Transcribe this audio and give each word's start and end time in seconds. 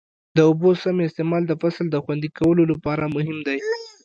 د 0.37 0.39
اوبو 0.49 0.69
سم 0.81 0.95
استعمال 1.07 1.43
د 1.47 1.53
فصل 1.61 1.85
د 1.91 1.95
خوندي 2.03 2.29
کولو 2.39 2.63
لپاره 2.71 3.03
مهم 3.15 3.37
دی. 3.47 3.59